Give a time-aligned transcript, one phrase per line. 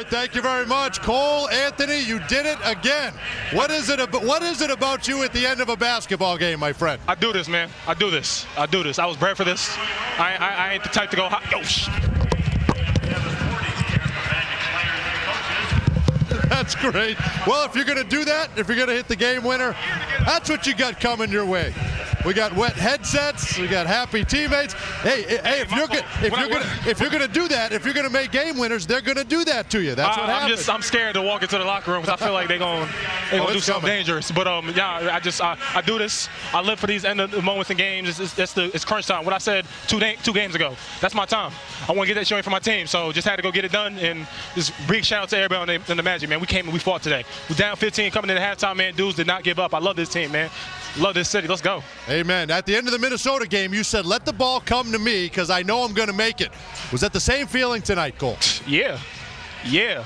[0.00, 2.00] right, thank you very much, Cole Anthony.
[2.00, 3.12] You did it again.
[3.52, 4.00] What is it?
[4.00, 7.00] About, what is it about you at the end of a basketball game, my friend?
[7.06, 7.68] I do this, man.
[7.86, 8.46] I do this.
[8.56, 8.98] I do this.
[8.98, 9.76] I was bred for this.
[10.18, 11.28] I, I, I ain't the type to go.
[11.50, 11.60] Yo,
[16.48, 17.18] That's great.
[17.46, 19.76] Well, if you're going to do that, if you're going to hit the game winner,
[20.24, 21.74] that's what you got coming your way.
[22.26, 23.58] We got wet headsets.
[23.58, 24.74] We got happy teammates.
[25.02, 27.94] Hey, hey, if you're gonna, if you're gonna, if you're gonna do that, if you're
[27.94, 29.94] gonna make game winners, they're gonna do that to you.
[29.94, 32.22] That's what I, I'm just I'm scared to walk into the locker room because I
[32.24, 32.86] feel like they're gonna
[33.30, 33.96] they Oh, gonna do something coming.
[33.96, 34.30] dangerous.
[34.30, 36.28] But um, yeah, I just I, I do this.
[36.52, 38.08] I live for these end of the moments in games.
[38.10, 39.24] It's, it's, it's the it's crunch time.
[39.24, 40.76] What I said two day, two games ago.
[41.00, 41.52] That's my time.
[41.88, 42.86] I want to get that showing for my team.
[42.86, 43.98] So just had to go get it done.
[43.98, 46.38] And just big shout out to everybody in the, in the Magic, man.
[46.40, 47.24] We came and we fought today.
[47.48, 48.94] We're down 15 coming into halftime, man.
[48.94, 49.72] Dudes did not give up.
[49.74, 50.50] I love this team, man.
[50.98, 51.46] Love this city.
[51.48, 51.82] Let's go.
[52.10, 52.50] Amen.
[52.50, 55.26] At the end of the Minnesota game, you said, "Let the ball come to me
[55.26, 56.50] because I know I'm gonna make it."
[56.90, 58.36] Was that the same feeling tonight, Cole?
[58.66, 58.98] Yeah.
[59.64, 60.04] Yeah.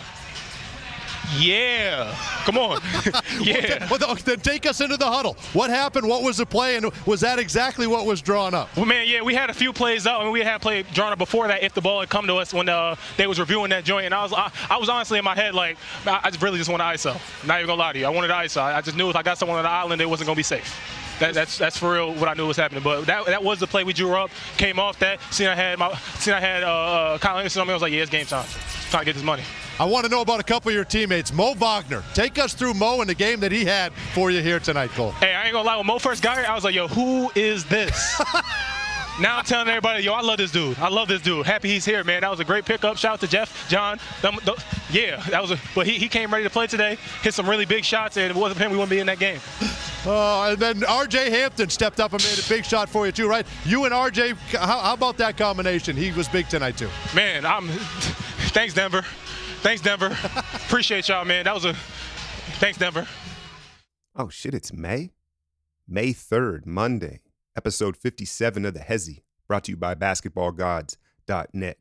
[1.38, 2.14] Yeah.
[2.44, 2.80] Come on.
[3.40, 3.88] yeah.
[3.88, 5.36] Well, th- then take us into the huddle.
[5.54, 6.06] What happened?
[6.06, 6.76] What was the play?
[6.76, 8.76] And was that exactly what was drawn up?
[8.76, 11.18] Well, man, yeah, we had a few plays up, and we had play drawn up
[11.18, 11.62] before that.
[11.62, 14.14] If the ball had come to us when uh, they was reviewing that joint, and
[14.14, 16.70] I was, I, I was honestly in my head like, I, I just really just
[16.70, 17.18] wanted ISO.
[17.46, 18.60] Not even gonna lie to you, I wanted ISO.
[18.60, 20.42] I, I just knew if I got someone on the island, it wasn't gonna be
[20.42, 20.78] safe.
[21.20, 22.82] That, that's that's for real what I knew was happening.
[22.82, 24.30] But that, that was the play we drew up.
[24.56, 25.20] Came off that.
[25.30, 27.72] Seen I had my seen I had uh, uh, Kyle Anderson on me.
[27.72, 28.46] I was like, yeah, it's game time.
[28.90, 29.42] Trying to get this money.
[29.78, 31.32] I want to know about a couple of your teammates.
[31.32, 32.04] Mo Wagner.
[32.14, 35.10] Take us through Mo and the game that he had for you here tonight, Cole.
[35.12, 35.76] Hey, I ain't gonna lie.
[35.76, 38.20] When Mo first got here, I was like, yo, who is this?
[39.20, 40.78] now I'm telling everybody, yo, I love this dude.
[40.78, 41.46] I love this dude.
[41.46, 42.22] Happy he's here, man.
[42.22, 42.96] That was a great pickup.
[42.96, 43.98] Shout out to Jeff, John.
[44.22, 44.58] Them- th-
[44.90, 45.58] yeah, that was a.
[45.74, 46.98] But he, he came ready to play today.
[47.22, 49.06] Hit some really big shots, and if it wasn't for him, we wouldn't be in
[49.06, 49.40] that game.
[50.06, 51.30] Uh, and then R.J.
[51.30, 53.46] Hampton stepped up and made a big shot for you too, right?
[53.64, 54.34] You and R.J.
[54.52, 55.96] How, how about that combination?
[55.96, 56.90] He was big tonight too.
[57.14, 57.68] Man, I'm.
[58.52, 59.02] Thanks, Denver.
[59.62, 60.16] Thanks, Denver.
[60.54, 61.44] Appreciate y'all, man.
[61.44, 61.74] That was a.
[62.58, 63.06] Thanks, Denver.
[64.16, 65.10] Oh shit, it's May?
[65.88, 67.20] May 3rd, Monday,
[67.56, 71.78] episode 57 of the Hezi, brought to you by basketballgods.net.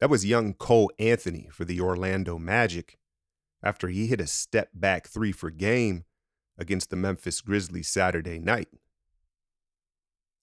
[0.00, 2.98] That was young Cole Anthony for the Orlando Magic
[3.62, 6.04] after he hit a step back three for game
[6.56, 8.68] against the Memphis Grizzlies Saturday night.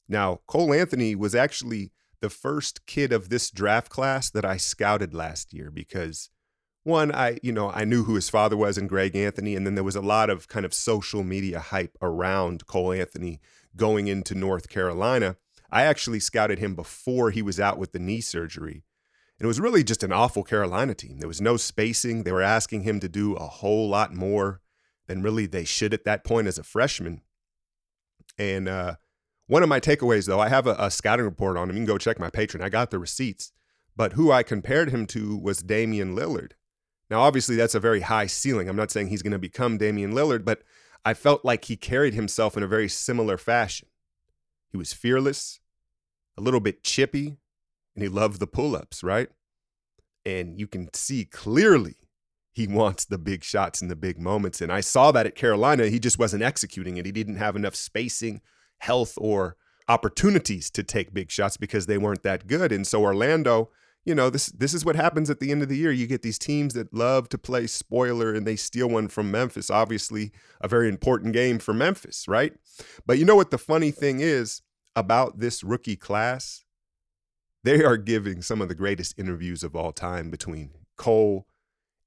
[0.07, 5.13] Now, Cole Anthony was actually the first kid of this draft class that I scouted
[5.13, 6.29] last year because
[6.83, 9.73] one, I you know I knew who his father was in Greg Anthony, and then
[9.73, 13.41] there was a lot of kind of social media hype around Cole Anthony
[13.75, 15.37] going into North Carolina.
[15.71, 18.83] I actually scouted him before he was out with the knee surgery.
[19.37, 21.19] And it was really just an awful Carolina team.
[21.19, 22.23] There was no spacing.
[22.23, 24.61] They were asking him to do a whole lot more
[25.07, 27.21] than really they should at that point as a freshman.
[28.37, 28.95] And uh,
[29.47, 31.75] one of my takeaways, though, I have a, a scouting report on him.
[31.75, 32.63] You can go check my Patreon.
[32.63, 33.51] I got the receipts.
[33.95, 36.51] But who I compared him to was Damian Lillard.
[37.09, 38.67] Now, obviously, that's a very high ceiling.
[38.67, 40.63] I'm not saying he's going to become Damian Lillard, but
[41.05, 43.87] I felt like he carried himself in a very similar fashion.
[44.69, 45.59] He was fearless,
[46.35, 47.37] a little bit chippy,
[47.95, 49.29] and he loved the pull ups, right?
[50.25, 51.95] And you can see clearly
[52.51, 54.61] he wants the big shots and the big moments.
[54.61, 55.87] And I saw that at Carolina.
[55.87, 57.05] He just wasn't executing it.
[57.05, 58.41] He didn't have enough spacing,
[58.79, 62.71] health, or opportunities to take big shots because they weren't that good.
[62.71, 63.69] And so Orlando,
[64.05, 65.91] you know, this this is what happens at the end of the year.
[65.91, 69.71] You get these teams that love to play spoiler and they steal one from Memphis.
[69.71, 72.53] Obviously, a very important game for Memphis, right?
[73.05, 74.61] But you know what the funny thing is
[74.95, 76.63] about this rookie class?
[77.63, 81.47] They are giving some of the greatest interviews of all time between Cole,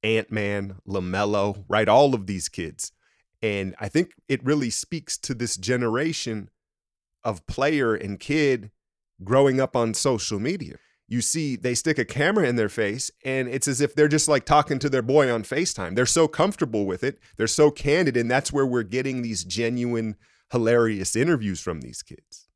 [0.05, 1.89] Ant Man, LaMelo, right?
[1.89, 2.93] All of these kids.
[3.43, 6.49] And I think it really speaks to this generation
[7.25, 8.71] of player and kid
[9.25, 10.77] growing up on social media.
[11.11, 14.29] You see, they stick a camera in their face, and it's as if they're just
[14.29, 15.97] like talking to their boy on FaceTime.
[15.97, 20.17] They're so comfortable with it, they're so candid, and that's where we're getting these genuine,
[20.53, 22.49] hilarious interviews from these kids.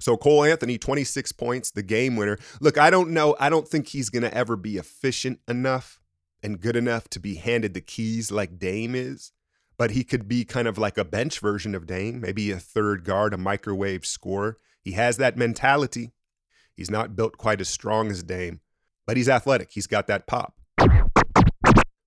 [0.00, 2.38] So Cole Anthony, 26 points, the game winner.
[2.60, 3.36] Look, I don't know.
[3.38, 6.00] I don't think he's going to ever be efficient enough
[6.42, 9.32] and good enough to be handed the keys like Dame is,
[9.76, 13.04] but he could be kind of like a bench version of Dame, maybe a third
[13.04, 14.58] guard, a microwave scorer.
[14.82, 16.12] He has that mentality.
[16.80, 18.60] He's not built quite as strong as Dame,
[19.06, 19.68] but he's athletic.
[19.70, 20.54] He's got that pop.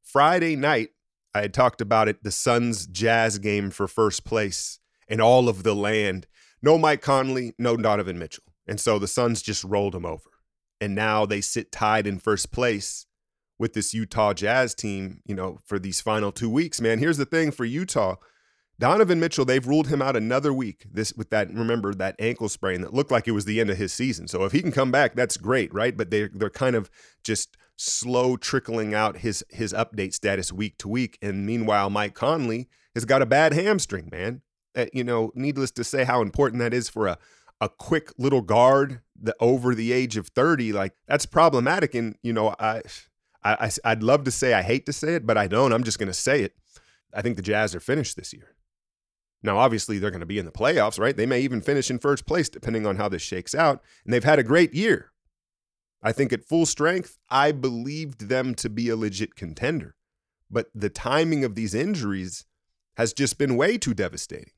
[0.02, 0.90] Friday night,
[1.31, 5.62] I had talked about it the Suns Jazz game for first place and all of
[5.62, 6.25] the land.
[6.64, 8.46] No Mike Conley, no Donovan Mitchell.
[8.68, 10.31] And so the Suns just rolled him over.
[10.81, 13.06] And now they sit tied in first place
[13.60, 16.98] with this Utah Jazz team, you know, for these final two weeks, man.
[16.98, 18.16] Here's the thing for Utah.
[18.80, 20.86] Donovan Mitchell, they've ruled him out another week.
[20.92, 23.78] This with that, remember that ankle sprain that looked like it was the end of
[23.78, 24.28] his season.
[24.28, 25.96] So if he can come back, that's great, right?
[25.96, 26.90] But they they're kind of
[27.24, 31.18] just slow trickling out his his update status week to week.
[31.22, 34.42] And meanwhile, Mike Conley has got a bad hamstring, man.
[34.75, 37.18] Uh, you know, needless to say how important that is for a
[37.62, 42.34] a quick little guard the over the age of 30 like that's problematic and you
[42.34, 42.81] know I,
[43.42, 45.98] I i'd love to say i hate to say it but i don't i'm just
[45.98, 46.56] going to say it
[47.14, 48.56] i think the jazz are finished this year
[49.44, 52.00] now obviously they're going to be in the playoffs right they may even finish in
[52.00, 55.12] first place depending on how this shakes out and they've had a great year
[56.01, 59.95] i think at full strength i believed them to be a legit contender
[60.50, 62.45] but the timing of these injuries
[62.95, 64.51] has just been way too devastating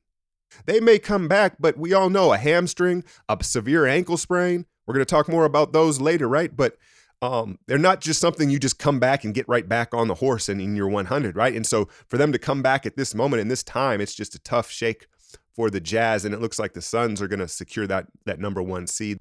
[0.64, 4.66] they may come back, but we all know a hamstring, a severe ankle sprain.
[4.86, 6.54] We're going to talk more about those later, right?
[6.54, 6.76] But
[7.22, 10.14] um, they're not just something you just come back and get right back on the
[10.14, 11.54] horse and in your 100, right?
[11.54, 14.34] And so for them to come back at this moment in this time, it's just
[14.34, 15.06] a tough shake
[15.54, 18.38] for the Jazz, and it looks like the Suns are going to secure that that
[18.38, 19.16] number one seed.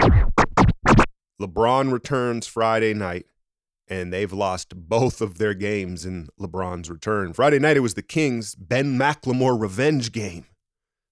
[1.41, 3.25] LeBron returns Friday night,
[3.87, 7.31] and they've lost both of their games in LeBron's return.
[7.31, 10.45] Friday night it was the Kings Ben McLemore revenge game.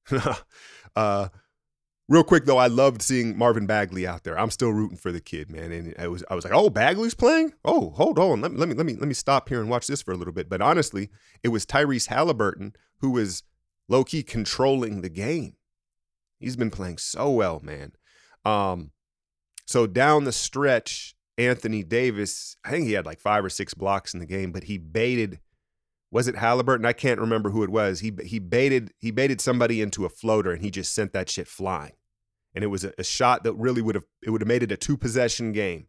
[0.96, 1.30] uh,
[2.08, 4.38] real quick though, I loved seeing Marvin Bagley out there.
[4.38, 5.72] I'm still rooting for the kid, man.
[5.72, 7.54] And I was I was like, oh, Bagley's playing.
[7.64, 9.88] Oh, hold on, let me let me let me let me stop here and watch
[9.88, 10.50] this for a little bit.
[10.50, 11.10] But honestly,
[11.44, 13.44] it was Tyrese Haliburton who was
[13.88, 15.56] low key controlling the game.
[16.40, 17.94] He's been playing so well, man.
[18.46, 18.92] Um,
[19.66, 24.14] so down the stretch, Anthony Davis, I think he had like five or six blocks
[24.14, 25.40] in the game, but he baited
[26.14, 26.86] was it Haliburton?
[26.86, 28.02] I can't remember who it was.
[28.02, 31.48] He he baited he baited somebody into a floater and he just sent that shit
[31.48, 31.94] flying.
[32.54, 34.72] And it was a, a shot that really would have it would have made it
[34.72, 35.88] a two possession game.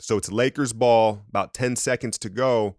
[0.00, 2.76] So it's Lakers ball, about 10 seconds to go,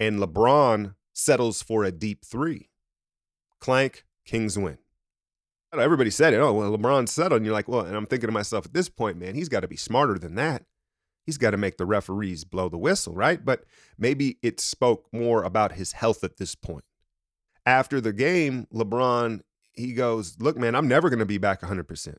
[0.00, 2.70] and LeBron settles for a deep three.
[3.60, 4.78] Clank, Kings win.
[5.72, 6.38] Everybody said it.
[6.38, 7.38] Oh, well, LeBron settled.
[7.38, 9.60] And you're like, well, and I'm thinking to myself at this point, man, he's got
[9.60, 10.64] to be smarter than that
[11.24, 13.44] he's got to make the referees blow the whistle, right?
[13.44, 13.64] But
[13.98, 16.84] maybe it spoke more about his health at this point.
[17.64, 19.40] After the game, LeBron,
[19.72, 22.16] he goes, Look, man, I'm never going to be back 100%.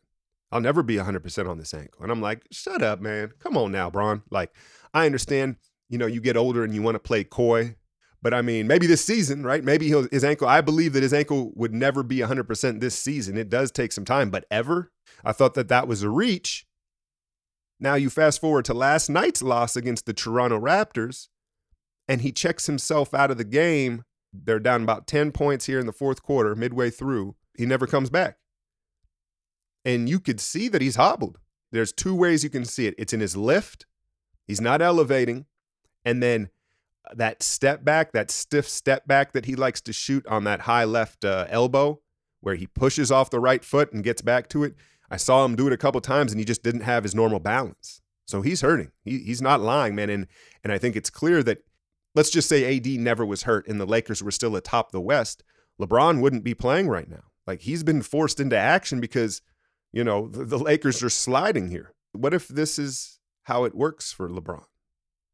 [0.51, 2.03] I'll never be 100% on this ankle.
[2.03, 3.31] And I'm like, Shut up, man.
[3.39, 4.23] Come on now, Bron.
[4.29, 4.51] Like,
[4.93, 5.57] I understand,
[5.89, 7.75] you know, you get older and you want to play coy.
[8.21, 9.61] But I mean, maybe this season, right?
[9.61, 13.37] Maybe he'll, his ankle, I believe that his ankle would never be 100% this season.
[13.37, 14.93] It does take some time, but ever?
[15.25, 16.65] I thought that that was a reach.
[17.79, 21.27] Now you fast forward to last night's loss against the Toronto Raptors,
[22.07, 24.03] and he checks himself out of the game.
[24.33, 27.35] They're down about 10 points here in the fourth quarter, midway through.
[27.57, 28.37] He never comes back.
[29.85, 31.39] And you could see that he's hobbled.
[31.71, 33.85] There's two ways you can see it it's in his lift,
[34.45, 35.45] he's not elevating,
[36.05, 36.49] and then
[37.13, 40.85] that step back, that stiff step back that he likes to shoot on that high
[40.85, 41.99] left uh, elbow,
[42.41, 44.75] where he pushes off the right foot and gets back to it.
[45.13, 47.39] I saw him do it a couple times and he just didn't have his normal
[47.39, 48.01] balance.
[48.25, 48.91] So he's hurting.
[49.03, 50.09] He, he's not lying, man.
[50.09, 50.25] And
[50.63, 51.59] and I think it's clear that
[52.15, 55.43] let's just say AD never was hurt and the Lakers were still atop the West.
[55.79, 57.25] LeBron wouldn't be playing right now.
[57.45, 59.43] Like he's been forced into action because,
[59.91, 61.93] you know, the, the Lakers are sliding here.
[62.13, 64.65] What if this is how it works for LeBron?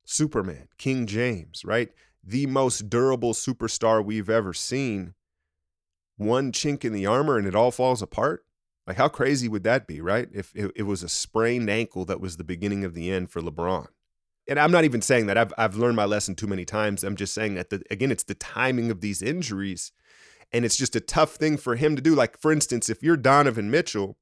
[0.03, 1.89] Superman, King James, right?
[2.21, 5.13] The most durable superstar we've ever seen.
[6.17, 8.43] One chink in the armor and it all falls apart.
[8.89, 10.27] Like, how crazy would that be, right?
[10.33, 13.85] If it, was a sprained ankle that was the beginning of the end for LeBron.
[14.47, 17.03] And I'm not even saying that I've, I've learned my lesson too many times.
[17.03, 19.91] I'm just saying that, the, again, it's the timing of these injuries.
[20.51, 22.15] And it's just a tough thing for him to do.
[22.15, 24.17] Like, for instance, if you're Donovan Mitchell,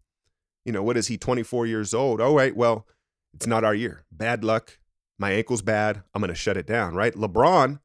[0.66, 2.20] you know, what is he, 24 years old?
[2.20, 2.86] Oh, right, well,
[3.34, 4.04] it's not our year.
[4.12, 4.80] Bad luck.
[5.18, 6.04] My ankle's bad.
[6.14, 7.14] I'm going to shut it down, right?
[7.14, 7.80] LeBron,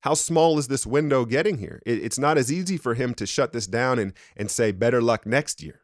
[0.00, 1.82] how small is this window getting here?
[1.84, 5.02] It, it's not as easy for him to shut this down and, and say, better
[5.02, 5.82] luck next year.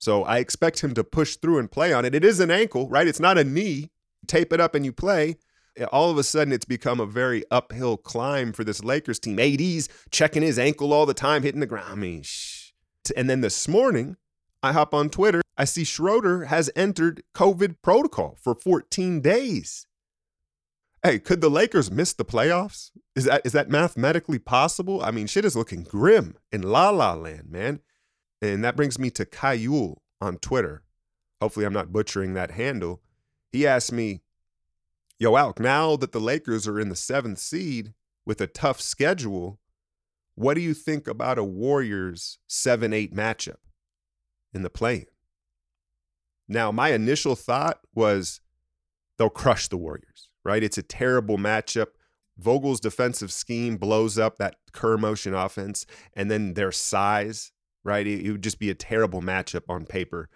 [0.00, 2.14] So I expect him to push through and play on it.
[2.14, 3.06] It is an ankle, right?
[3.06, 3.90] It's not a knee.
[4.26, 5.36] Tape it up and you play.
[5.76, 9.38] Eh, all of a sudden, it's become a very uphill climb for this Lakers team.
[9.38, 11.92] AD's checking his ankle all the time, hitting the ground.
[11.92, 12.72] I mean, shh.
[13.14, 14.16] And then this morning,
[14.62, 15.42] I hop on Twitter.
[15.58, 19.86] I see Schroeder has entered COVID protocol for 14 days.
[21.02, 22.90] Hey, could the Lakers miss the playoffs?
[23.14, 25.02] Is that is that mathematically possible?
[25.02, 27.80] I mean, shit is looking grim in La La Land, man.
[28.42, 30.82] And that brings me to Kayul on Twitter.
[31.40, 33.00] Hopefully, I'm not butchering that handle.
[33.52, 34.20] He asked me,
[35.18, 37.92] Yo, Alk, now that the Lakers are in the seventh seed
[38.24, 39.58] with a tough schedule,
[40.34, 43.56] what do you think about a Warriors 7 8 matchup
[44.54, 45.06] in the play
[46.48, 48.40] Now, my initial thought was
[49.18, 50.62] they'll crush the Warriors, right?
[50.62, 51.88] It's a terrible matchup.
[52.38, 57.52] Vogel's defensive scheme blows up that Kerr motion offense, and then their size
[57.84, 58.06] right?
[58.06, 60.28] It, it would just be a terrible matchup on paper,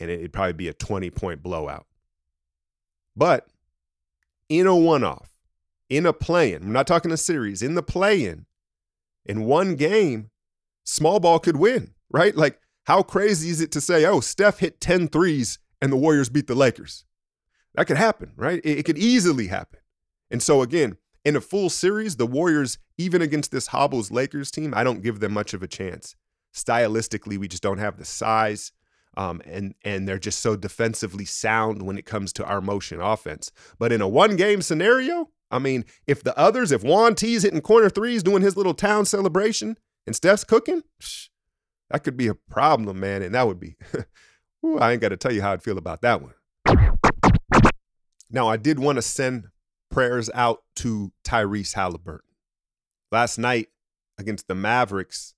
[0.00, 1.86] and it'd probably be a 20 point blowout.
[3.16, 3.46] But
[4.48, 5.32] in a one off,
[5.88, 8.46] in a play in, I'm not talking a series, in the play in,
[9.24, 10.30] in one game,
[10.84, 12.34] small ball could win, right?
[12.36, 16.28] Like, how crazy is it to say, oh, Steph hit 10 threes and the Warriors
[16.28, 17.04] beat the Lakers?
[17.74, 18.60] That could happen, right?
[18.64, 19.80] It, it could easily happen.
[20.30, 24.72] And so, again, in a full series, the Warriors, even against this hobbles Lakers team,
[24.76, 26.14] I don't give them much of a chance.
[26.56, 28.72] Stylistically, we just don't have the size.
[29.18, 33.50] Um, and and they're just so defensively sound when it comes to our motion offense.
[33.78, 37.60] But in a one game scenario, I mean, if the others, if Juan T's hitting
[37.60, 41.28] corner threes, doing his little town celebration, and Steph's cooking, psh,
[41.90, 43.22] that could be a problem, man.
[43.22, 43.76] And that would be,
[44.66, 46.34] Ooh, I ain't got to tell you how I'd feel about that one.
[48.30, 49.46] Now, I did want to send
[49.90, 52.20] prayers out to Tyrese Haliburton.
[53.12, 53.68] Last night
[54.18, 55.34] against the Mavericks,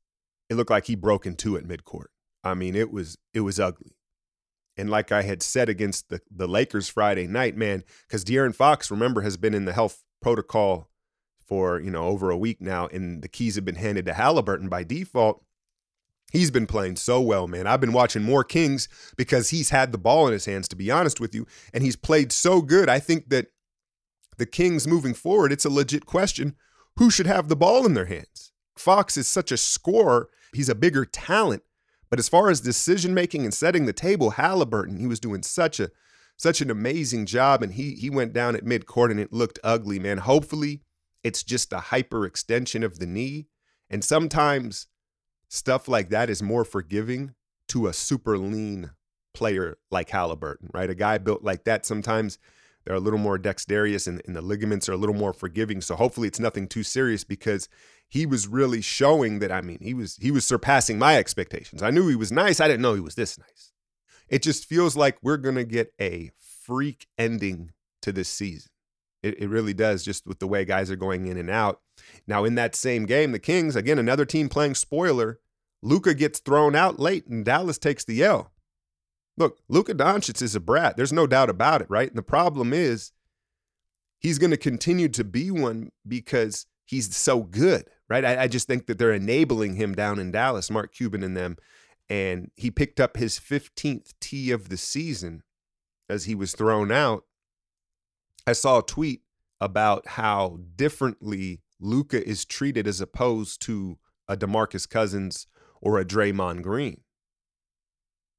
[0.49, 2.07] it looked like he broke in two at midcourt.
[2.45, 3.97] I mean, it was it was ugly.
[4.77, 8.91] And like I had said against the, the Lakers Friday night, man, because De'Aaron Fox,
[8.91, 10.89] remember, has been in the health protocol
[11.45, 14.71] for, you know, over a week now, and the keys have been handed to Haliburton
[14.71, 15.43] by default.
[16.31, 17.67] He's been playing so well, man.
[17.67, 20.91] I've been watching more Kings because he's had the ball in his hands, to be
[20.91, 21.47] honest with you.
[21.73, 22.89] And he's played so good.
[22.89, 23.47] I think that
[24.37, 26.55] the Kings moving forward, it's a legit question
[26.99, 28.53] who should have the ball in their hands?
[28.77, 31.63] Fox is such a scorer, he's a bigger talent.
[32.11, 35.79] But as far as decision making and setting the table, Haliburton, he was doing such
[35.79, 35.91] a
[36.37, 37.63] such an amazing job.
[37.63, 40.19] And he he went down at midcourt and it looked ugly, man.
[40.19, 40.83] Hopefully,
[41.23, 43.49] it's just a hyperextension of the knee.
[43.91, 44.87] And sometimes
[45.49, 47.35] stuff like that is more forgiving
[47.69, 48.91] to a super lean
[49.35, 50.91] player like Haliburton, right?
[50.91, 52.39] A guy built like that, sometimes
[52.85, 55.81] they're a little more dexterous and, and, the ligaments are a little more forgiving.
[55.81, 57.69] So hopefully it's nothing too serious because
[58.09, 61.83] he was really showing that I mean, he was he was surpassing my expectations.
[61.83, 62.61] I knew he was nice.
[62.61, 63.73] I didn't know he was this nice.
[64.29, 67.73] It just feels like we're gonna get a freak ending
[68.03, 68.71] to this season.
[69.23, 71.81] It, it really does, just with the way guys are going in and out.
[72.27, 75.41] Now, in that same game, the Kings, again, another team playing spoiler,
[75.83, 78.53] Luka gets thrown out late and Dallas takes the L.
[79.37, 80.97] Look, Luka Doncic is a brat.
[80.97, 82.09] There's no doubt about it, right?
[82.09, 83.13] And the problem is
[84.19, 88.25] he's going to continue to be one because he's so good, right?
[88.25, 91.57] I, I, just think that they're enabling him down in Dallas, Mark Cuban and them.
[92.09, 95.43] And he picked up his 15th tee of the season
[96.09, 97.25] as he was thrown out.
[98.47, 99.23] I saw a tweet
[99.61, 105.47] about how differently Luka is treated as opposed to a DeMarcus Cousins
[105.81, 107.03] or a Draymond Green.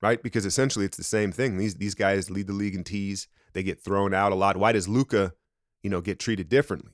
[0.02, 0.24] Right?
[0.24, 1.58] Because essentially it's the same thing.
[1.58, 3.28] These these guys lead the league in tees.
[3.54, 4.56] They get thrown out a lot.
[4.56, 5.34] Why does Luka,
[5.84, 6.94] you know, get treated differently?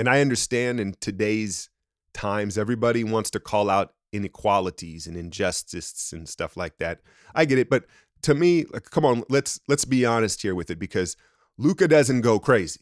[0.00, 1.68] And I understand in today's
[2.14, 7.02] times, everybody wants to call out inequalities and injustices and stuff like that.
[7.34, 7.84] I get it, but
[8.22, 11.18] to me, like, come on, let's let's be honest here with it because
[11.58, 12.80] Luka doesn't go crazy,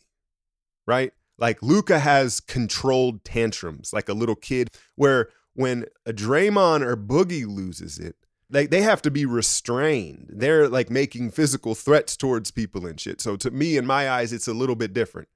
[0.87, 1.11] right?
[1.39, 7.49] Like Luka has controlled tantrums like a little kid, where when a Draymond or Boogie
[7.49, 8.15] loses it,
[8.49, 10.31] like they have to be restrained.
[10.33, 13.21] They're like making physical threats towards people and shit.
[13.21, 15.27] So to me, in my eyes, it's a little bit different.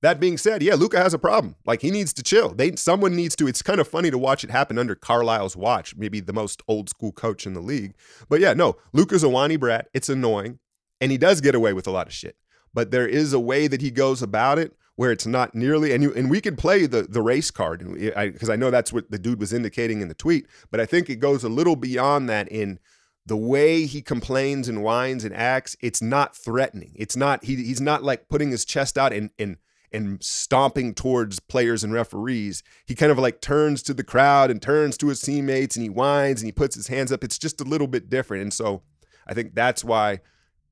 [0.00, 1.56] That being said, yeah, Luka has a problem.
[1.66, 2.50] Like he needs to chill.
[2.54, 3.48] They someone needs to.
[3.48, 6.88] It's kind of funny to watch it happen under Carlisle's watch, maybe the most old
[6.88, 7.94] school coach in the league.
[8.28, 9.88] But yeah, no, Luka's a whiny brat.
[9.92, 10.60] It's annoying,
[11.00, 12.36] and he does get away with a lot of shit.
[12.72, 16.02] But there is a way that he goes about it where it's not nearly and
[16.02, 19.10] you and we could play the the race card because I, I know that's what
[19.10, 20.46] the dude was indicating in the tweet.
[20.70, 22.78] But I think it goes a little beyond that in
[23.26, 25.76] the way he complains and whines and acts.
[25.80, 26.92] It's not threatening.
[26.94, 29.56] It's not he he's not like putting his chest out and and
[29.92, 32.62] and stomping towards players and referees.
[32.86, 35.88] He kind of like turns to the crowd and turns to his teammates and he
[35.88, 37.24] whines and he puts his hands up.
[37.24, 38.42] It's just a little bit different.
[38.42, 38.82] And so
[39.26, 40.20] I think that's why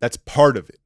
[0.00, 0.80] that's part of it.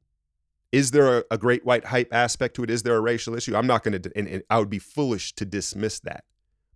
[0.73, 2.71] Is there a, a great white hype aspect to it?
[2.71, 3.57] Is there a racial issue?
[3.57, 6.25] I'm not going to, and, and I would be foolish to dismiss that.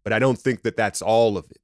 [0.03, 1.61] But I don't think that that's all of it.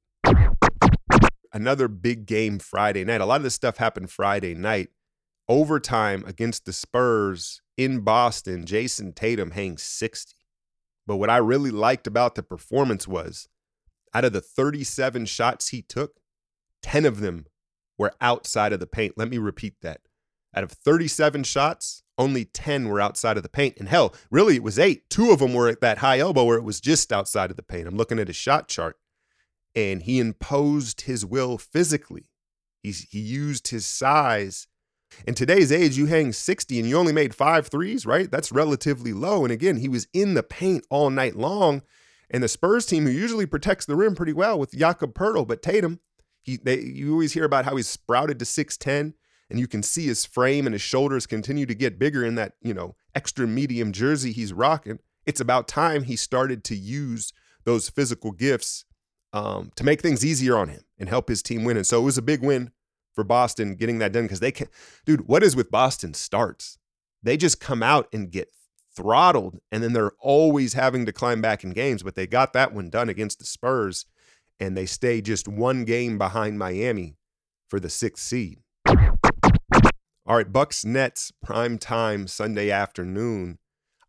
[1.53, 3.19] Another big game Friday night.
[3.19, 4.89] A lot of this stuff happened Friday night.
[5.51, 10.37] Overtime against the Spurs in Boston, Jayson Tatum hangs 60.
[11.05, 13.49] But what I really liked about the performance was
[14.13, 16.21] out of the 37 shots he took,
[16.83, 17.47] 10 of them
[17.97, 19.17] were outside of the paint.
[19.17, 19.99] Let me repeat that.
[20.55, 23.75] Out of 37 shots, only 10 were outside of the paint.
[23.77, 25.09] And hell, really, it was eight.
[25.09, 27.61] Two of them were at that high elbow where it was just outside of the
[27.61, 27.89] paint.
[27.89, 28.95] I'm looking at his shot chart.
[29.75, 32.29] And he imposed his will physically.
[32.81, 34.67] He's, he used his size
[35.27, 38.29] in today's age, you hang 60 and you only made five threes, right?
[38.29, 39.43] That's relatively low.
[39.43, 41.81] And again, he was in the paint all night long.
[42.29, 45.61] And the Spurs team, who usually protects the rim pretty well with Jakob Poeltl, but
[45.61, 45.99] Tatum,
[46.41, 49.13] he they, you always hear about how he's sprouted to 6'10,
[49.49, 52.53] and you can see his frame and his shoulders continue to get bigger in that,
[52.61, 54.99] you know, extra medium jersey he's rocking.
[55.25, 57.33] It's about time he started to use
[57.65, 58.85] those physical gifts
[59.33, 61.77] um, to make things easier on him and help his team win.
[61.77, 62.71] And so it was a big win
[63.13, 64.67] for Boston getting that done because they can,
[65.05, 65.27] dude.
[65.27, 66.77] What is with Boston starts?
[67.23, 68.49] They just come out and get
[68.95, 72.03] throttled, and then they're always having to climb back in games.
[72.03, 74.05] But they got that one done against the Spurs,
[74.59, 77.17] and they stay just one game behind Miami
[77.69, 78.59] for the sixth seed.
[78.87, 83.57] All right, Bucks Nets prime time Sunday afternoon.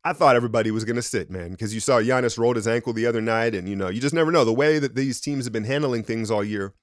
[0.05, 2.93] I thought everybody was going to sit, man, because you saw Giannis rolled his ankle
[2.93, 5.45] the other night, and you know you just never know the way that these teams
[5.45, 6.75] have been handling things all year.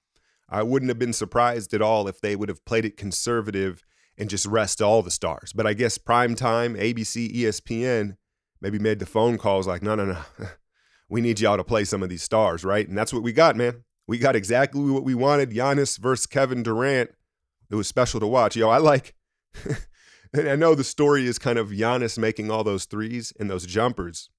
[0.49, 3.83] I wouldn't have been surprised at all if they would have played it conservative
[4.17, 5.53] and just rest all the stars.
[5.53, 8.17] But I guess prime time, ABC, ESPN,
[8.61, 10.19] maybe made the phone calls like, no, no, no,
[11.09, 12.87] we need y'all to play some of these stars, right?
[12.87, 13.83] And that's what we got, man.
[14.07, 15.51] We got exactly what we wanted.
[15.51, 17.11] Giannis versus Kevin Durant.
[17.69, 18.55] It was special to watch.
[18.55, 19.15] Yo, I like.
[20.35, 24.29] I know the story is kind of Giannis making all those threes and those jumpers.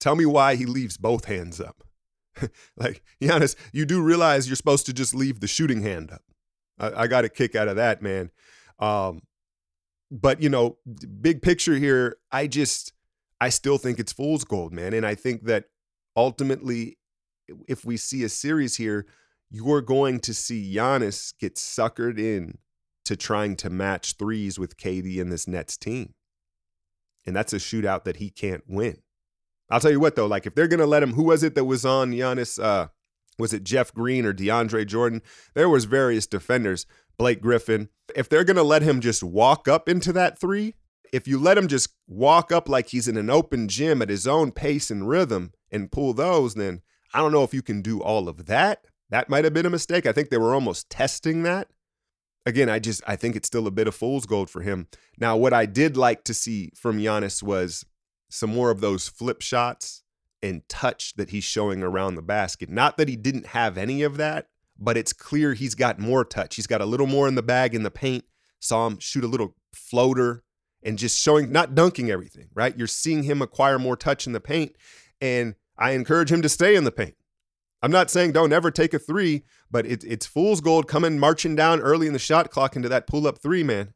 [0.00, 1.84] Tell me why he leaves both hands up.
[2.76, 6.22] like, Giannis, you do realize you're supposed to just leave the shooting hand up.
[6.78, 8.30] I, I got a kick out of that, man.
[8.78, 9.22] Um,
[10.10, 10.78] but you know,
[11.20, 12.92] big picture here, I just
[13.40, 14.94] I still think it's fool's gold, man.
[14.94, 15.64] And I think that
[16.16, 16.98] ultimately,
[17.68, 19.06] if we see a series here,
[19.50, 22.58] you're going to see Giannis get suckered in
[23.04, 26.14] to trying to match threes with KD and this Nets team.
[27.26, 28.98] And that's a shootout that he can't win.
[29.70, 31.64] I'll tell you what though, like if they're gonna let him, who was it that
[31.64, 32.62] was on Giannis?
[32.62, 32.88] Uh,
[33.38, 35.22] was it Jeff Green or DeAndre Jordan?
[35.54, 37.88] There was various defenders, Blake Griffin.
[38.16, 40.74] If they're gonna let him just walk up into that three,
[41.12, 44.26] if you let him just walk up like he's in an open gym at his
[44.26, 46.82] own pace and rhythm and pull those, then
[47.14, 48.84] I don't know if you can do all of that.
[49.10, 50.06] That might have been a mistake.
[50.06, 51.68] I think they were almost testing that.
[52.44, 54.88] Again, I just I think it's still a bit of fool's gold for him.
[55.18, 57.84] Now, what I did like to see from Giannis was
[58.28, 60.02] some more of those flip shots
[60.42, 62.68] and touch that he's showing around the basket.
[62.68, 64.46] Not that he didn't have any of that,
[64.78, 66.56] but it's clear he's got more touch.
[66.56, 68.24] He's got a little more in the bag in the paint.
[68.60, 70.44] Saw him shoot a little floater
[70.82, 72.76] and just showing, not dunking everything, right?
[72.76, 74.76] You're seeing him acquire more touch in the paint.
[75.20, 77.14] And I encourage him to stay in the paint.
[77.82, 81.54] I'm not saying don't ever take a three, but it, it's fool's gold coming marching
[81.54, 83.94] down early in the shot clock into that pull up three, man.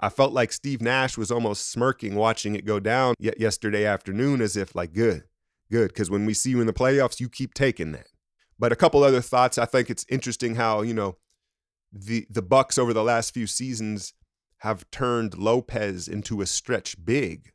[0.00, 4.56] I felt like Steve Nash was almost smirking watching it go down yesterday afternoon as
[4.56, 5.24] if, like, good,
[5.70, 5.88] good.
[5.88, 8.08] Because when we see you in the playoffs, you keep taking that.
[8.58, 9.58] But a couple other thoughts.
[9.58, 11.16] I think it's interesting how, you know,
[11.92, 14.12] the the Bucks over the last few seasons
[14.58, 17.52] have turned Lopez into a stretch big.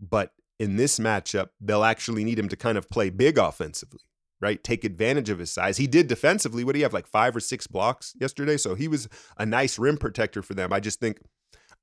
[0.00, 4.00] But in this matchup, they'll actually need him to kind of play big offensively,
[4.40, 4.62] right?
[4.62, 5.76] Take advantage of his size.
[5.76, 6.62] He did defensively.
[6.62, 8.56] What do you have, like five or six blocks yesterday?
[8.56, 10.72] So he was a nice rim protector for them.
[10.72, 11.18] I just think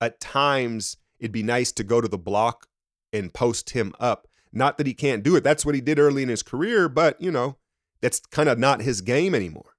[0.02, 2.68] at times it'd be nice to go to the block
[3.14, 4.28] and post him up.
[4.52, 5.44] Not that he can't do it.
[5.44, 7.58] That's what he did early in his career, but you know,
[8.02, 9.76] that's kind of not his game anymore.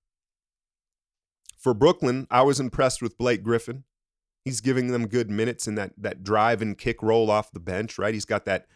[1.59, 3.85] For Brooklyn, I was impressed with Blake Griffin.
[4.45, 7.99] He's giving them good minutes in that that drive and kick roll off the bench,
[7.99, 8.15] right?
[8.15, 8.67] He's got that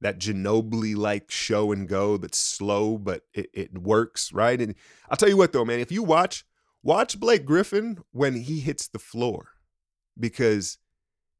[0.00, 4.60] that Ginobili like show and go that's slow, but it, it works, right?
[4.60, 4.74] And
[5.08, 6.44] I'll tell you what though, man, if you watch
[6.82, 9.52] watch Blake Griffin when he hits the floor,
[10.18, 10.78] because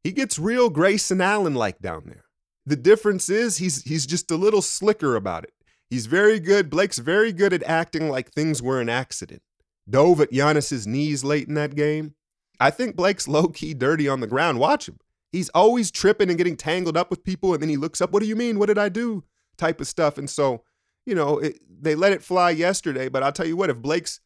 [0.07, 2.27] he gets real Grayson Allen like down there.
[2.65, 5.53] The difference is he's he's just a little slicker about it.
[5.91, 6.71] He's very good.
[6.71, 9.43] Blake's very good at acting like things were an accident.
[9.91, 12.15] Dove at Giannis's knees late in that game.
[12.61, 14.61] I think Blake's low key dirty on the ground.
[14.61, 15.01] Watch him.
[15.33, 18.13] He's always tripping and getting tangled up with people, and then he looks up.
[18.13, 18.61] What do you mean?
[18.61, 19.25] What did I do?
[19.59, 20.19] Type of stuff.
[20.19, 20.63] And so,
[21.05, 23.09] you know, it, they let it fly yesterday.
[23.09, 24.21] But I'll tell you what, if Blake's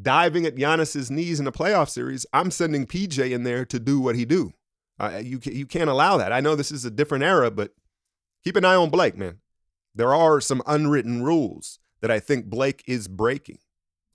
[0.00, 3.98] diving at Giannis's knees in a playoff series, I'm sending PJ in there to do
[3.98, 4.52] what he do.
[4.98, 6.32] Uh, you you can't allow that.
[6.32, 7.72] I know this is a different era, but
[8.44, 9.38] keep an eye on Blake, man.
[9.94, 13.58] There are some unwritten rules that I think Blake is breaking.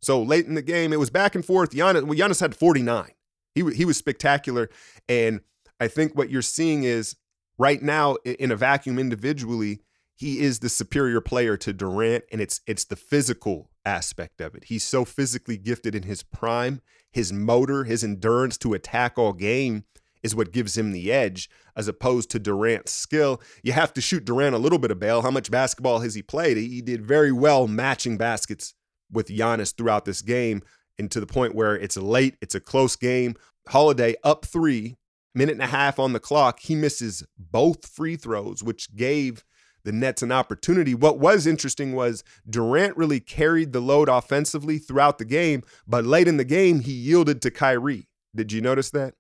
[0.02, 1.72] So late in the game, it was back and forth.
[1.72, 3.12] Giannis, well, Giannis had 49.
[3.54, 4.70] He he was spectacular,
[5.08, 5.42] and
[5.80, 7.16] I think what you're seeing is
[7.58, 9.82] right now in a vacuum individually,
[10.16, 14.66] he is the superior player to Durant, and it's it's the physical aspect of it.
[14.66, 16.82] He's so physically gifted in his prime.
[17.12, 19.86] His motor, his endurance to attack all game
[20.24, 23.42] is what gives him the edge as opposed to Durant's skill.
[23.64, 25.22] You have to shoot Durant a little bit of bail.
[25.22, 26.58] How much basketball has he played?
[26.58, 28.74] He did very well matching baskets
[29.12, 30.62] with Giannis throughout this game
[31.00, 33.36] and to the point where it's late, it's a close game.
[33.70, 34.98] Holiday up three,
[35.34, 36.60] minute and a half on the clock.
[36.60, 39.46] He misses both free throws, which gave
[39.86, 40.94] the Nets an opportunity.
[40.94, 46.28] What was interesting was Durant really carried the load offensively throughout the game, but late
[46.28, 48.10] in the game, he yielded to Kyrie.
[48.36, 49.14] Did you notice that?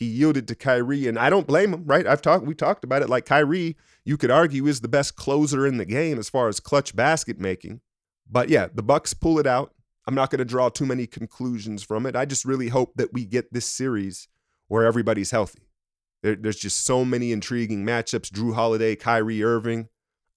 [0.00, 2.06] He yielded to Kyrie, and I don't blame him, right?
[2.06, 3.10] I've talked, we talked about it.
[3.10, 6.58] Like Kyrie, you could argue is the best closer in the game as far as
[6.58, 7.82] clutch basket making.
[8.26, 9.74] But yeah, the Bucks pull it out.
[10.06, 12.16] I'm not going to draw too many conclusions from it.
[12.16, 14.26] I just really hope that we get this series
[14.68, 15.68] where everybody's healthy.
[16.22, 18.30] There, there's just so many intriguing matchups.
[18.30, 19.90] Jrue Holiday, Kyrie Irving.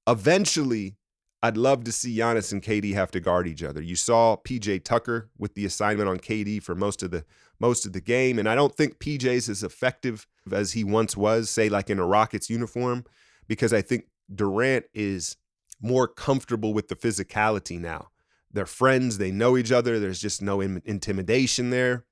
[0.06, 0.98] Eventually,
[1.44, 3.82] I'd love to see Giannis and KD have to guard each other.
[3.82, 7.26] You saw PJ Tucker with the assignment on KD for most of the
[7.60, 11.50] most of the game, and I don't think PJ's as effective as he once was,
[11.50, 13.04] say like in a Rockets uniform,
[13.46, 15.36] because I think Durant is
[15.82, 18.08] more comfortable with the physicality now.
[18.50, 22.06] They're friends, they know each other, there's just no in- intimidation there.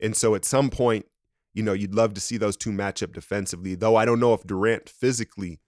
[0.00, 1.06] And so at some point,
[1.54, 4.32] you know, you'd love to see those two match up defensively, though I don't know
[4.32, 5.58] if Durant physically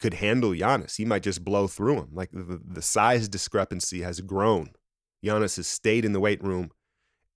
[0.00, 0.96] could handle Giannis.
[0.96, 2.08] He might just blow through him.
[2.12, 4.70] Like the, the size discrepancy has grown.
[5.24, 6.70] Giannis has stayed in the weight room,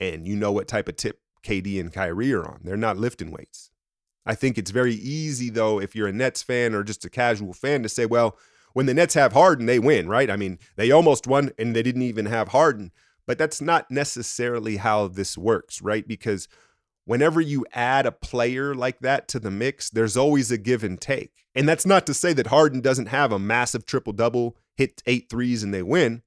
[0.00, 2.61] and you know what type of tip KD and Kyrie are on.
[2.64, 3.70] They're not lifting weights.
[4.27, 7.53] I think it's very easy, though, if you're a Nets fan or just a casual
[7.53, 8.38] fan, to say, well,
[8.72, 10.31] when the Nets have Harden, they win, right?
[10.31, 12.90] I mean, they almost won and they didn't even have Harden.
[13.27, 16.07] But that's not necessarily how this works, right?
[16.07, 16.48] Because
[17.04, 21.00] whenever you add a player like that to the mix, there's always a give and
[21.00, 21.44] take.
[21.54, 25.28] And that's not to say that Harden doesn't have a massive triple double, hit eight
[25.30, 26.22] threes, and they win,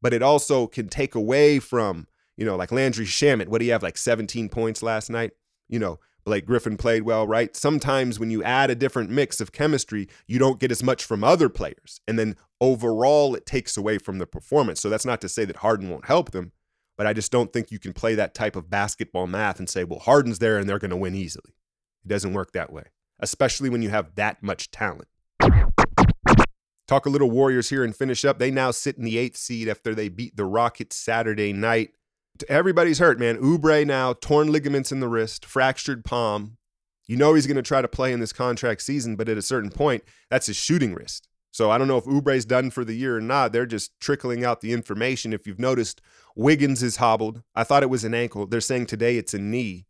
[0.00, 3.48] but it also can take away from, you know, like Landry Shamet.
[3.48, 5.32] What do you have, like 17 points last night?
[5.68, 7.54] You know, Blake Griffin played well, right?
[7.56, 11.24] Sometimes when you add a different mix of chemistry, you don't get as much from
[11.24, 12.00] other players.
[12.06, 14.80] And then overall, it takes away from the performance.
[14.80, 16.52] So that's not to say that Harden won't help them,
[16.96, 19.84] but I just don't think you can play that type of basketball math and say,
[19.84, 21.54] well, Harden's there and they're going to win easily.
[22.04, 22.84] It doesn't work that way,
[23.20, 25.08] especially when you have that much talent.
[26.88, 28.38] Talk a little Warriors here and finish up.
[28.38, 31.90] They now sit in the eighth seed after they beat the Rockets Saturday night.
[32.48, 33.38] Everybody's hurt, man.
[33.38, 36.58] Oubre now, torn ligaments in the wrist, fractured palm.
[37.06, 39.42] You know he's going to try to play in this contract season, but at a
[39.42, 41.28] certain point, that's his shooting wrist.
[41.52, 43.52] So I don't know if Oubre's done for the year or not.
[43.52, 45.34] They're just trickling out the information.
[45.34, 46.00] If you've noticed,
[46.34, 47.42] Wiggins is hobbled.
[47.54, 48.46] I thought it was an ankle.
[48.46, 49.86] They're saying today it's a knee.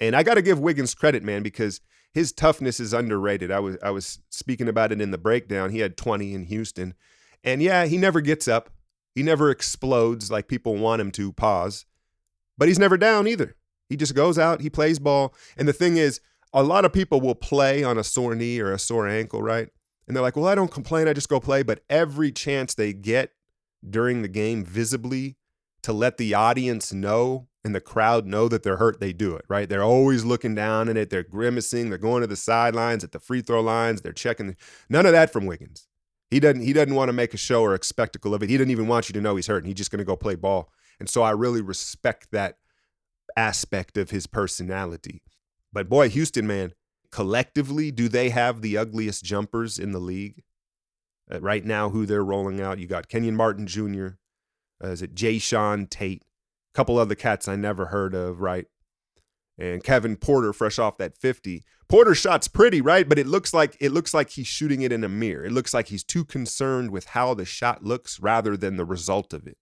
[0.00, 1.80] And I got to give Wiggins credit, man, because
[2.14, 3.50] his toughness is underrated.
[3.50, 5.70] I was I was speaking about it in the breakdown.
[5.70, 6.94] He had 20 in Houston.
[7.42, 8.70] And yeah, he never gets up.
[9.14, 11.86] He never explodes like people want him to, pause.
[12.56, 13.56] But he's never down either.
[13.88, 15.34] He just goes out, he plays ball.
[15.56, 16.20] And the thing is,
[16.52, 19.70] a lot of people will play on a sore knee or a sore ankle, right?
[20.08, 21.06] And they're like, well, I don't complain.
[21.06, 21.62] I just go play.
[21.62, 23.32] But every chance they get
[23.88, 25.36] during the game visibly
[25.82, 29.44] to let the audience know and the crowd know that they're hurt, they do it,
[29.48, 29.68] right?
[29.68, 31.10] They're always looking down at it.
[31.10, 31.90] They're grimacing.
[31.90, 34.00] They're going to the sidelines, at the free throw lines.
[34.00, 34.56] They're checking.
[34.88, 35.86] None of that from Wiggins.
[36.30, 38.50] He doesn't he doesn't want to make a show or a spectacle of it.
[38.50, 39.58] He doesn't even want you to know he's hurt.
[39.58, 40.70] and He's just going to go play ball.
[40.98, 42.58] And so I really respect that
[43.36, 45.22] aspect of his personality.
[45.72, 46.72] But boy, Houston, man,
[47.10, 50.42] collectively, do they have the ugliest jumpers in the league?
[51.30, 54.08] Uh, right now, who they're rolling out, you got Kenyon Martin Jr.,
[54.82, 58.66] uh, is it Jae'Sean Tate, a couple other cats I never heard of, right?
[59.58, 61.64] and Kevin Porter fresh off that 50.
[61.88, 63.08] Porter shot's pretty, right?
[63.08, 65.44] But it looks like it looks like he's shooting it in a mirror.
[65.44, 69.32] It looks like he's too concerned with how the shot looks rather than the result
[69.32, 69.56] of it.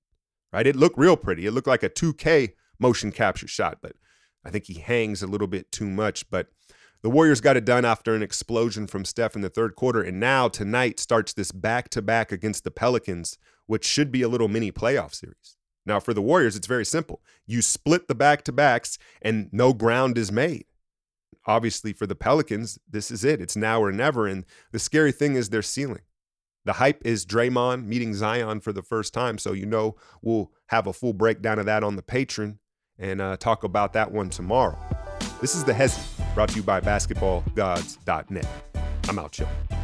[0.53, 0.67] Right?
[0.67, 1.47] It looked real pretty.
[1.47, 3.93] It looked like a 2K motion capture shot, but
[4.45, 6.49] I think he hangs a little bit too much, but
[7.03, 10.19] the Warriors got it done after an explosion from Steph in the third quarter and
[10.19, 15.15] now tonight starts this back-to-back against the Pelicans, which should be a little mini playoff
[15.15, 15.57] series.
[15.85, 17.23] Now, for the Warriors, it's very simple.
[17.47, 20.65] You split the back to backs and no ground is made.
[21.47, 23.41] Obviously, for the Pelicans, this is it.
[23.41, 24.27] It's now or never.
[24.27, 26.03] And the scary thing is their ceiling.
[26.65, 29.39] The hype is Draymond meeting Zion for the first time.
[29.39, 32.59] So, you know, we'll have a full breakdown of that on the Patreon
[32.99, 34.77] and uh, talk about that one tomorrow.
[35.41, 38.47] This is The Hezzy, brought to you by basketballgods.net.
[39.09, 39.76] I'm out, y'all.